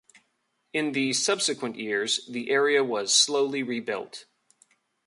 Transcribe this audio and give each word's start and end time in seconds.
In 0.73 0.93
the 0.93 1.13
subsequent 1.13 1.75
years, 1.75 2.25
the 2.27 2.49
area 2.49 2.83
was 2.83 3.13
slowly 3.13 3.61
rebuilt. 3.61 4.25